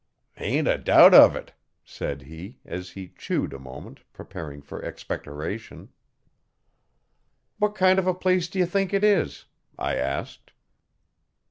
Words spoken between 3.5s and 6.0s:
a moment, preparing for expectoration.